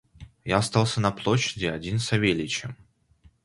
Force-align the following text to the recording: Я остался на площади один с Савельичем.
Я 0.45 0.57
остался 0.57 0.99
на 0.99 1.11
площади 1.11 1.67
один 1.67 1.99
с 1.99 2.05
Савельичем. 2.05 2.75